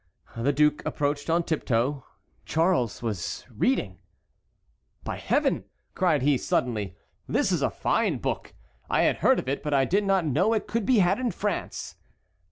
The 0.35 0.51
duke 0.51 0.81
approached 0.83 1.29
on 1.29 1.43
tiptoe; 1.43 2.03
Charles 2.43 3.03
was 3.03 3.45
reading. 3.55 3.99
"By 5.03 5.17
Heaven!" 5.17 5.65
cried 5.93 6.23
he, 6.23 6.39
suddenly, 6.39 6.97
"this 7.29 7.51
is 7.51 7.61
a 7.61 7.69
fine 7.69 8.17
book. 8.17 8.55
I 8.89 9.03
had 9.03 9.17
heard 9.17 9.37
of 9.37 9.47
it, 9.47 9.61
but 9.61 9.75
I 9.75 9.85
did 9.85 10.03
not 10.03 10.25
know 10.25 10.53
it 10.53 10.65
could 10.65 10.87
be 10.87 10.97
had 10.97 11.19
in 11.19 11.29
France." 11.29 11.97